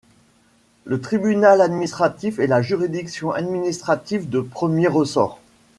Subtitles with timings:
[0.83, 5.39] Le tribunal administratif est la juridiction administrative de premier ressort.